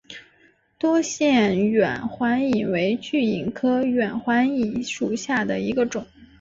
[0.79, 6.07] 多腺远环蚓为巨蚓科远环蚓属下的一个种。